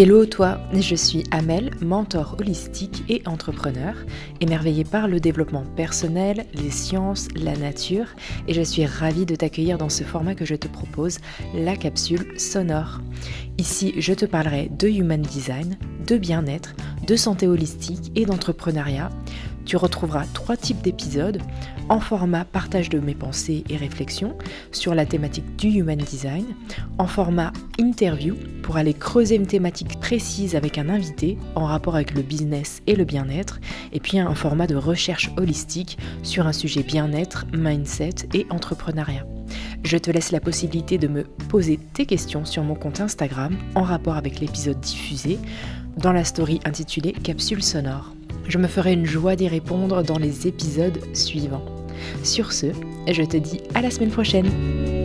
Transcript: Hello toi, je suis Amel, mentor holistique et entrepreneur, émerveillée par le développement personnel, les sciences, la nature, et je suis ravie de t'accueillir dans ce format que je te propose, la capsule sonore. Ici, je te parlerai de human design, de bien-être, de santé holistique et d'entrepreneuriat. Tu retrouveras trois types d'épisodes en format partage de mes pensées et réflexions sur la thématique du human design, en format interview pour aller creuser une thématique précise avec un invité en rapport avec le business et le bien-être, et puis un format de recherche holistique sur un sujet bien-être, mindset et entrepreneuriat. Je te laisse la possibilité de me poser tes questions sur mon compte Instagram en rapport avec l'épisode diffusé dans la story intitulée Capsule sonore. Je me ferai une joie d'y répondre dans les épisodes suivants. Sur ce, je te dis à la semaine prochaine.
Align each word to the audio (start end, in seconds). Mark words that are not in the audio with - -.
Hello 0.00 0.24
toi, 0.26 0.60
je 0.72 0.94
suis 0.94 1.24
Amel, 1.32 1.72
mentor 1.82 2.36
holistique 2.38 3.02
et 3.08 3.20
entrepreneur, 3.26 3.96
émerveillée 4.40 4.84
par 4.84 5.08
le 5.08 5.18
développement 5.18 5.64
personnel, 5.74 6.46
les 6.54 6.70
sciences, 6.70 7.26
la 7.34 7.56
nature, 7.56 8.06
et 8.46 8.54
je 8.54 8.62
suis 8.62 8.86
ravie 8.86 9.26
de 9.26 9.34
t'accueillir 9.34 9.76
dans 9.76 9.88
ce 9.88 10.04
format 10.04 10.36
que 10.36 10.44
je 10.44 10.54
te 10.54 10.68
propose, 10.68 11.18
la 11.52 11.74
capsule 11.74 12.38
sonore. 12.38 13.00
Ici, 13.58 13.92
je 13.98 14.14
te 14.14 14.24
parlerai 14.24 14.70
de 14.70 14.86
human 14.86 15.20
design, 15.20 15.76
de 16.06 16.16
bien-être, 16.16 16.76
de 17.04 17.16
santé 17.16 17.48
holistique 17.48 18.12
et 18.14 18.24
d'entrepreneuriat. 18.24 19.10
Tu 19.68 19.76
retrouveras 19.76 20.24
trois 20.32 20.56
types 20.56 20.80
d'épisodes 20.80 21.42
en 21.90 22.00
format 22.00 22.46
partage 22.46 22.88
de 22.88 23.00
mes 23.00 23.14
pensées 23.14 23.64
et 23.68 23.76
réflexions 23.76 24.34
sur 24.72 24.94
la 24.94 25.04
thématique 25.04 25.56
du 25.56 25.68
human 25.68 25.98
design, 25.98 26.46
en 26.96 27.06
format 27.06 27.52
interview 27.78 28.34
pour 28.62 28.78
aller 28.78 28.94
creuser 28.94 29.34
une 29.34 29.46
thématique 29.46 30.00
précise 30.00 30.56
avec 30.56 30.78
un 30.78 30.88
invité 30.88 31.36
en 31.54 31.66
rapport 31.66 31.96
avec 31.96 32.14
le 32.14 32.22
business 32.22 32.80
et 32.86 32.96
le 32.96 33.04
bien-être, 33.04 33.60
et 33.92 34.00
puis 34.00 34.18
un 34.18 34.34
format 34.34 34.66
de 34.66 34.74
recherche 34.74 35.30
holistique 35.36 35.98
sur 36.22 36.46
un 36.46 36.54
sujet 36.54 36.82
bien-être, 36.82 37.44
mindset 37.52 38.14
et 38.32 38.46
entrepreneuriat. 38.48 39.26
Je 39.84 39.98
te 39.98 40.10
laisse 40.10 40.32
la 40.32 40.40
possibilité 40.40 40.96
de 40.96 41.08
me 41.08 41.24
poser 41.50 41.78
tes 41.92 42.06
questions 42.06 42.46
sur 42.46 42.62
mon 42.62 42.74
compte 42.74 43.02
Instagram 43.02 43.54
en 43.74 43.82
rapport 43.82 44.16
avec 44.16 44.40
l'épisode 44.40 44.80
diffusé 44.80 45.38
dans 45.98 46.14
la 46.14 46.24
story 46.24 46.58
intitulée 46.64 47.12
Capsule 47.12 47.62
sonore. 47.62 48.14
Je 48.48 48.56
me 48.56 48.66
ferai 48.66 48.94
une 48.94 49.04
joie 49.04 49.36
d'y 49.36 49.46
répondre 49.46 50.02
dans 50.02 50.18
les 50.18 50.46
épisodes 50.46 50.98
suivants. 51.14 51.64
Sur 52.22 52.52
ce, 52.52 52.68
je 53.06 53.22
te 53.22 53.36
dis 53.36 53.60
à 53.74 53.82
la 53.82 53.90
semaine 53.90 54.10
prochaine. 54.10 54.97